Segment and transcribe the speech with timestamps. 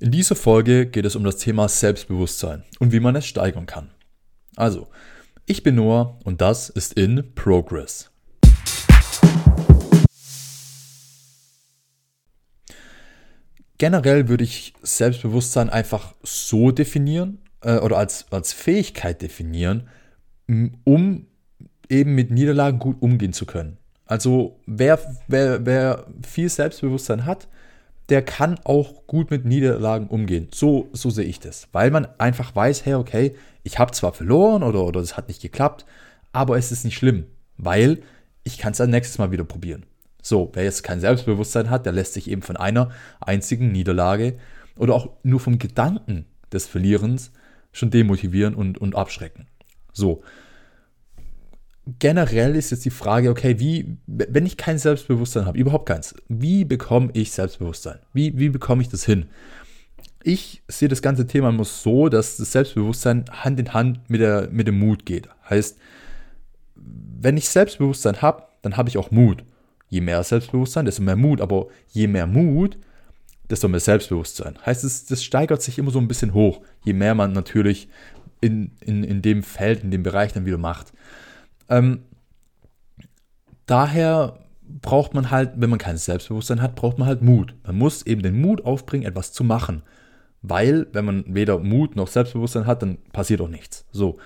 [0.00, 3.90] In dieser Folge geht es um das Thema Selbstbewusstsein und wie man es steigern kann.
[4.56, 4.88] Also,
[5.46, 8.10] ich bin Noah und das ist in Progress.
[13.78, 19.88] Generell würde ich Selbstbewusstsein einfach so definieren äh, oder als, als Fähigkeit definieren,
[20.82, 21.28] um
[21.88, 23.78] eben mit Niederlagen gut umgehen zu können.
[24.06, 24.98] Also wer,
[25.28, 27.46] wer, wer viel Selbstbewusstsein hat,
[28.08, 30.48] der kann auch gut mit Niederlagen umgehen.
[30.52, 31.68] So, so sehe ich das.
[31.72, 35.40] Weil man einfach weiß, hey, okay, ich habe zwar verloren oder, oder es hat nicht
[35.40, 35.86] geklappt,
[36.32, 37.26] aber es ist nicht schlimm,
[37.56, 38.02] weil
[38.42, 39.86] ich kann es dann nächstes Mal wieder probieren.
[40.22, 42.90] So, wer jetzt kein Selbstbewusstsein hat, der lässt sich eben von einer
[43.20, 44.38] einzigen Niederlage
[44.76, 47.30] oder auch nur vom Gedanken des Verlierens
[47.72, 49.46] schon demotivieren und, und abschrecken.
[49.92, 50.22] So,
[51.98, 56.64] generell ist jetzt die Frage, okay, wie, wenn ich kein Selbstbewusstsein habe, überhaupt keins, wie
[56.64, 57.98] bekomme ich Selbstbewusstsein?
[58.12, 59.26] Wie, wie bekomme ich das hin?
[60.22, 64.48] Ich sehe das ganze Thema immer so, dass das Selbstbewusstsein Hand in Hand mit, der,
[64.50, 65.28] mit dem Mut geht.
[65.48, 65.78] Heißt,
[66.76, 69.44] wenn ich Selbstbewusstsein habe, dann habe ich auch Mut.
[69.90, 71.42] Je mehr Selbstbewusstsein, desto mehr Mut.
[71.42, 72.78] Aber je mehr Mut,
[73.50, 74.58] desto mehr Selbstbewusstsein.
[74.64, 77.88] Heißt, es, das steigert sich immer so ein bisschen hoch, je mehr man natürlich
[78.40, 80.92] in, in, in dem Feld, in dem Bereich dann wieder macht.
[81.68, 82.04] Ähm,
[83.66, 87.54] daher braucht man halt, wenn man kein Selbstbewusstsein hat, braucht man halt Mut.
[87.64, 89.82] Man muss eben den Mut aufbringen, etwas zu machen.
[90.42, 93.86] Weil, wenn man weder Mut noch Selbstbewusstsein hat, dann passiert auch nichts.
[93.92, 94.18] So,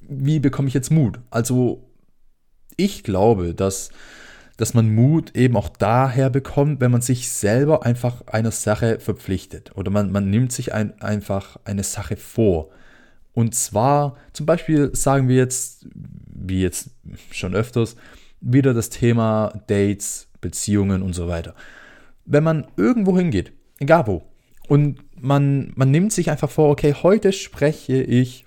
[0.00, 1.18] wie bekomme ich jetzt Mut?
[1.30, 1.90] Also,
[2.76, 3.90] ich glaube, dass,
[4.56, 9.76] dass man Mut eben auch daher bekommt, wenn man sich selber einfach einer Sache verpflichtet.
[9.76, 12.70] Oder man, man nimmt sich ein, einfach eine Sache vor.
[13.32, 15.86] Und zwar, zum Beispiel sagen wir jetzt,
[16.48, 16.90] wie jetzt
[17.30, 17.96] schon öfters,
[18.40, 21.54] wieder das Thema Dates, Beziehungen und so weiter.
[22.24, 24.22] Wenn man irgendwo hingeht, egal wo,
[24.68, 28.46] und man, man nimmt sich einfach vor, okay, heute spreche ich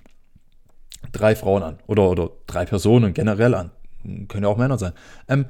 [1.12, 3.70] drei Frauen an oder, oder drei Personen generell an,
[4.28, 4.92] können ja auch Männer sein.
[5.28, 5.46] Ähm,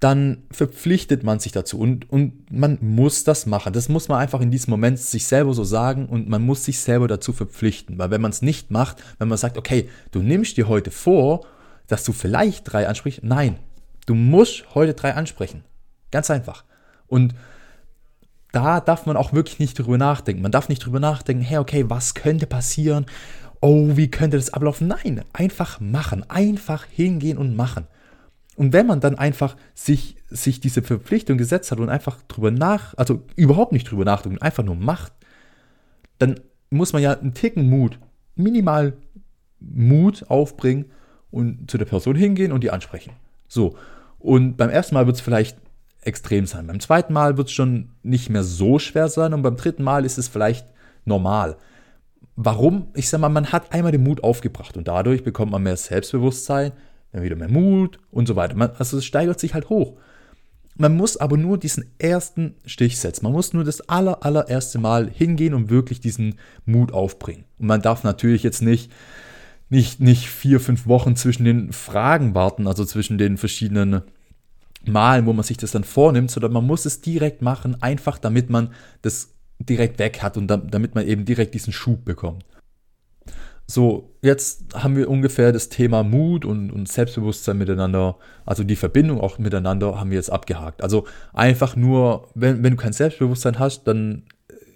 [0.00, 3.72] dann verpflichtet man sich dazu und, und man muss das machen.
[3.72, 6.78] Das muss man einfach in diesem Moment sich selber so sagen und man muss sich
[6.80, 7.96] selber dazu verpflichten.
[7.96, 11.46] Weil wenn man es nicht macht, wenn man sagt, okay, du nimmst dir heute vor,
[11.86, 13.58] dass du vielleicht drei ansprichst, nein,
[14.06, 15.64] du musst heute drei ansprechen.
[16.10, 16.64] Ganz einfach.
[17.06, 17.34] Und
[18.52, 20.42] da darf man auch wirklich nicht drüber nachdenken.
[20.42, 23.06] Man darf nicht drüber nachdenken, hey, okay, was könnte passieren?
[23.60, 24.88] Oh, wie könnte das ablaufen?
[24.88, 26.28] Nein, einfach machen.
[26.30, 27.86] Einfach hingehen und machen.
[28.56, 32.94] Und wenn man dann einfach sich, sich diese Verpflichtung gesetzt hat und einfach drüber nach,
[32.96, 35.12] also überhaupt nicht drüber nachdenkt, einfach nur macht,
[36.18, 36.38] dann
[36.70, 37.98] muss man ja einen Ticken Mut,
[38.36, 38.96] minimal
[39.58, 40.86] Mut aufbringen
[41.34, 43.12] und zu der Person hingehen und die ansprechen.
[43.48, 43.76] So.
[44.18, 45.58] Und beim ersten Mal wird es vielleicht
[46.02, 46.66] extrem sein.
[46.66, 50.04] Beim zweiten Mal wird es schon nicht mehr so schwer sein und beim dritten Mal
[50.04, 50.66] ist es vielleicht
[51.04, 51.56] normal.
[52.36, 52.88] Warum?
[52.94, 56.72] Ich sag mal, man hat einmal den Mut aufgebracht und dadurch bekommt man mehr Selbstbewusstsein,
[57.12, 58.54] dann wieder mehr Mut und so weiter.
[58.54, 59.94] Man, also es steigert sich halt hoch.
[60.76, 63.24] Man muss aber nur diesen ersten Stich setzen.
[63.24, 67.44] Man muss nur das aller, allererste Mal hingehen und wirklich diesen Mut aufbringen.
[67.58, 68.90] Und man darf natürlich jetzt nicht,
[69.68, 74.02] nicht, nicht vier, fünf Wochen zwischen den Fragen warten, also zwischen den verschiedenen
[74.86, 78.50] Malen, wo man sich das dann vornimmt, sondern man muss es direkt machen, einfach damit
[78.50, 78.70] man
[79.02, 82.44] das direkt weg hat und damit man eben direkt diesen Schub bekommt.
[83.66, 89.20] So, jetzt haben wir ungefähr das Thema Mut und, und Selbstbewusstsein miteinander, also die Verbindung
[89.20, 90.82] auch miteinander haben wir jetzt abgehakt.
[90.82, 94.24] Also einfach nur, wenn, wenn du kein Selbstbewusstsein hast, dann,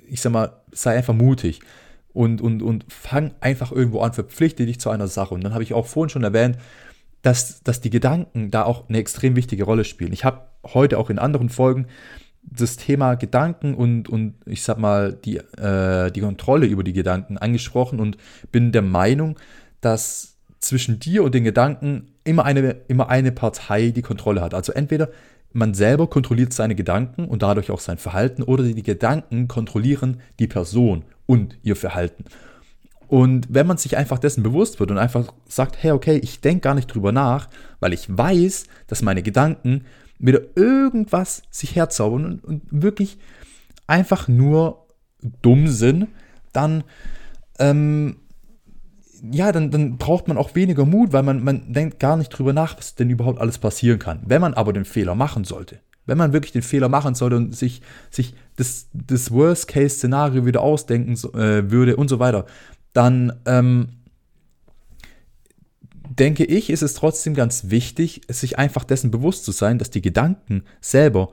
[0.09, 1.61] ich sag mal, sei einfach mutig
[2.19, 5.35] und, und, und fang einfach irgendwo an, verpflichte dich zu einer Sache.
[5.35, 6.59] Und dann habe ich auch vorhin schon erwähnt,
[7.23, 10.13] dass, dass die Gedanken da auch eine extrem wichtige Rolle spielen.
[10.13, 11.87] Ich habe heute auch in anderen Folgen
[12.43, 17.39] das Thema Gedanken und, und ich sag mal, die, äh, die Kontrolle über die Gedanken
[17.39, 18.17] angesprochen und
[18.51, 19.39] bin der Meinung,
[19.81, 24.55] dass zwischen dir und den Gedanken immer eine, immer eine Partei die Kontrolle hat.
[24.55, 25.09] Also entweder
[25.53, 30.49] man selber kontrolliert seine Gedanken und dadurch auch sein Verhalten oder die Gedanken kontrollieren die
[30.49, 32.25] Person und ihr Verhalten.
[33.07, 36.63] Und wenn man sich einfach dessen bewusst wird und einfach sagt, hey, okay, ich denke
[36.63, 37.49] gar nicht drüber nach,
[37.81, 39.85] weil ich weiß, dass meine Gedanken
[40.19, 43.19] wieder irgendwas sich herzaubern und, und wirklich
[43.87, 44.87] einfach nur
[45.43, 46.09] dumm sind,
[46.53, 46.85] dann,
[47.59, 48.17] ähm,
[49.23, 52.53] ja, dann, dann braucht man auch weniger Mut, weil man, man denkt gar nicht drüber
[52.53, 54.23] nach, was denn überhaupt alles passieren kann.
[54.27, 57.55] Wenn man aber den Fehler machen sollte, wenn man wirklich den Fehler machen sollte und
[57.55, 62.47] sich, sich das, das Worst-Case-Szenario wieder ausdenken äh, würde und so weiter,
[62.95, 63.89] dann ähm,
[66.09, 70.03] denke ich, ist es trotzdem ganz wichtig, sich einfach dessen bewusst zu sein, dass die
[70.03, 71.31] Gedanken selber,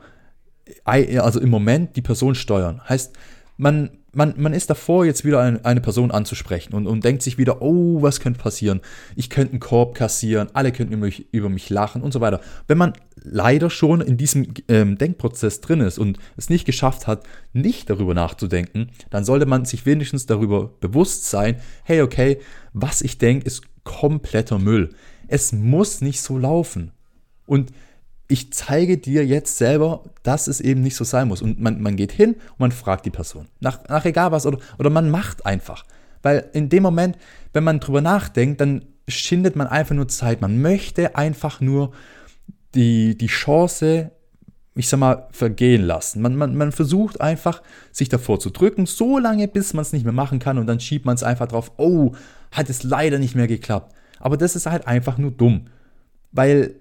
[0.84, 2.82] also im Moment die Person steuern.
[2.88, 3.16] Heißt,
[3.58, 7.38] man, man, man ist davor, jetzt wieder eine, eine Person anzusprechen und, und denkt sich
[7.38, 8.82] wieder, oh, was könnte passieren?
[9.16, 12.40] Ich könnte einen Korb kassieren, alle könnten über mich, über mich lachen und so weiter.
[12.68, 17.24] Wenn man leider schon in diesem ähm, Denkprozess drin ist und es nicht geschafft hat,
[17.54, 22.40] nicht darüber nachzudenken, dann sollte man sich wenigstens darüber bewusst sein, hey, okay,
[22.74, 24.90] was ich denke, ist kompletter Müll.
[25.28, 26.92] Es muss nicht so laufen.
[27.46, 27.72] Und
[28.28, 31.42] ich zeige dir jetzt selber, dass es eben nicht so sein muss.
[31.42, 33.48] Und man, man geht hin und man fragt die Person.
[33.60, 34.46] Nach, nach egal was.
[34.46, 35.86] Oder, oder man macht einfach.
[36.24, 37.18] Weil in dem Moment,
[37.54, 40.42] wenn man drüber nachdenkt, dann schindet man einfach nur Zeit.
[40.42, 41.92] Man möchte einfach nur
[42.74, 44.10] die, die Chance,
[44.74, 46.22] ich sag mal, vergehen lassen.
[46.24, 47.62] Man, man, man versucht einfach,
[47.92, 50.58] sich davor zu drücken, so lange, bis man es nicht mehr machen kann.
[50.58, 52.14] Und dann schiebt man es einfach drauf, oh,
[52.52, 53.94] hat es leider nicht mehr geklappt.
[54.20, 55.68] Aber das ist halt einfach nur dumm.
[56.32, 56.76] Weil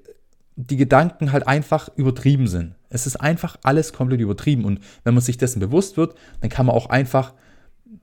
[0.56, 2.75] die Gedanken halt einfach übertrieben sind.
[2.89, 4.65] Es ist einfach alles komplett übertrieben.
[4.65, 7.35] Und wenn man sich dessen bewusst wird, dann kann man auch einfach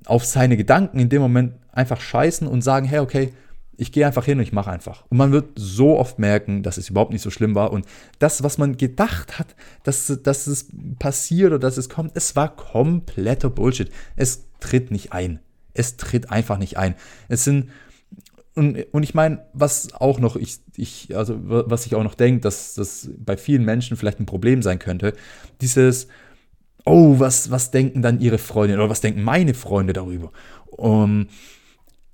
[0.06, 3.34] auf seine Gedanken in dem Moment einfach scheißen und sagen, hey, okay,
[3.78, 5.06] ich gehe einfach hin und ich mache einfach.
[5.10, 7.72] Und man wird so oft merken, dass es überhaupt nicht so schlimm war.
[7.72, 7.86] Und
[8.20, 10.68] das, was man gedacht hat, dass, dass es
[11.00, 13.90] passiert oder dass es kommt, es war kompletter Bullshit.
[14.16, 15.40] Es tritt nicht ein.
[15.74, 16.96] Es tritt einfach nicht ein.
[17.28, 17.70] Es sind
[18.56, 22.42] und, und ich meine, was auch noch, ich, ich, also was ich auch noch denke,
[22.42, 25.14] dass das bei vielen Menschen vielleicht ein Problem sein könnte,
[25.62, 26.08] dieses,
[26.86, 30.32] oh, was, was denken dann ihre Freunde oder was denken meine Freunde darüber?
[30.70, 31.28] Um,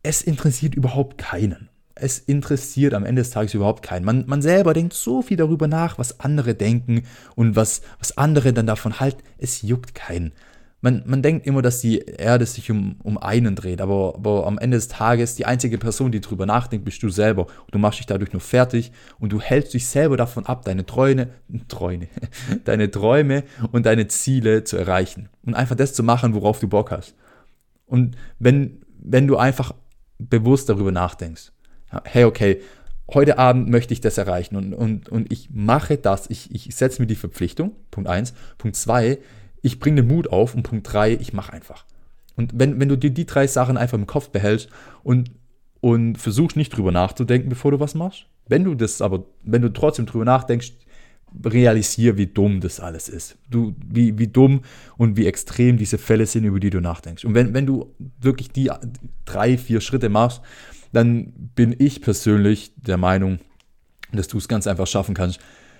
[0.04, 1.70] es interessiert überhaupt keinen.
[1.96, 4.06] Es interessiert am Ende des Tages überhaupt keinen.
[4.06, 7.04] Man, man selber denkt so viel darüber nach, was andere denken
[7.36, 9.24] und was, was andere dann davon halten.
[9.40, 10.34] Es juckt keinen
[10.82, 14.60] man, man denkt immer, dass die Erde sich um, um einen dreht, aber, aber am
[14.60, 17.48] Ende des Tages die einzige Person, die drüber nachdenkt, bist du selber.
[17.72, 21.30] Du machst dich dadurch nur fertig und du hältst dich selber davon ab, deine Träume,
[21.68, 22.08] Träume,
[22.66, 25.30] deine Träume und deine Ziele zu erreichen.
[25.44, 27.16] Und einfach das zu machen, worauf du Bock hast.
[27.88, 29.74] Und wenn, wenn du einfach
[30.20, 31.52] bewusst darüber nachdenkst,
[32.04, 32.62] hey, okay,
[33.12, 37.02] heute Abend möchte ich das erreichen und, und, und ich mache das, ich, ich setze
[37.02, 38.34] mir die Verpflichtung, Punkt 1.
[38.58, 39.18] Punkt 2,
[39.68, 41.86] ich bringe den Mut auf und Punkt 3, ich mache einfach.
[42.36, 44.70] Und wenn, wenn du dir die drei Sachen einfach im Kopf behältst
[45.04, 45.32] und,
[45.82, 49.74] und versuchst nicht drüber nachzudenken, bevor du was machst, wenn du das aber, wenn du
[49.74, 50.74] trotzdem drüber nachdenkst,
[51.44, 53.38] realisier, wie dumm das alles ist.
[53.50, 54.62] Du, wie, wie dumm
[54.98, 57.26] und wie extrem diese Fälle sind, über die du nachdenkst.
[57.26, 58.72] Und wenn, wenn du wirklich die
[59.26, 60.42] drei, vier Schritte machst,
[60.94, 63.40] dann bin ich persönlich der Meinung,
[64.14, 65.40] dass du es ganz einfach schaffen kannst,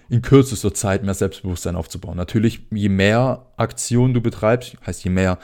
[0.10, 2.18] in kürzester Zeit mehr Selbstbewusstsein aufzubauen.
[2.18, 5.38] Natürlich, je mehr Aktionen du betreibst, heißt je mehr,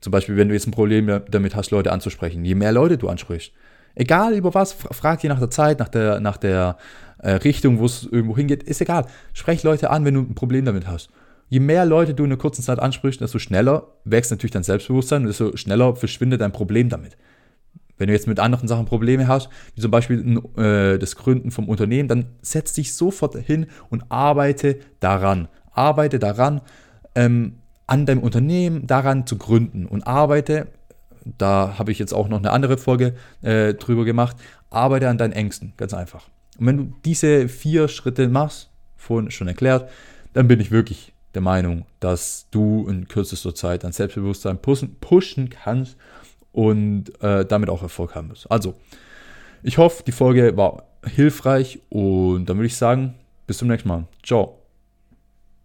[0.00, 3.08] zum Beispiel, wenn du jetzt ein Problem damit hast, Leute anzusprechen, je mehr Leute du
[3.08, 3.52] ansprichst,
[3.94, 6.76] egal über was, frag die nach der Zeit, nach der, nach der
[7.18, 9.06] äh, Richtung, wo es irgendwo hingeht, ist egal.
[9.32, 11.10] Sprech Leute an, wenn du ein Problem damit hast.
[11.48, 15.22] Je mehr Leute du in einer kurzen Zeit ansprichst, desto schneller wächst natürlich dein Selbstbewusstsein
[15.22, 17.16] und desto schneller verschwindet dein Problem damit.
[17.98, 21.68] Wenn du jetzt mit anderen Sachen Probleme hast, wie zum Beispiel äh, das Gründen vom
[21.68, 25.48] Unternehmen, dann setz dich sofort hin und arbeite daran.
[25.72, 26.60] Arbeite daran,
[27.14, 27.56] ähm,
[27.86, 30.68] an deinem Unternehmen daran zu gründen und arbeite,
[31.38, 34.36] da habe ich jetzt auch noch eine andere Folge äh, drüber gemacht,
[34.70, 36.28] arbeite an deinen Ängsten, ganz einfach.
[36.58, 39.88] Und wenn du diese vier Schritte machst, vorhin schon erklärt,
[40.32, 45.50] dann bin ich wirklich der Meinung, dass du in kürzester Zeit dein Selbstbewusstsein pushen, pushen
[45.50, 45.96] kannst
[46.56, 48.50] und äh, damit auch Erfolg haben wirst.
[48.50, 48.74] Also,
[49.62, 53.14] ich hoffe, die Folge war hilfreich und dann würde ich sagen,
[53.46, 54.04] bis zum nächsten Mal.
[54.24, 54.65] Ciao.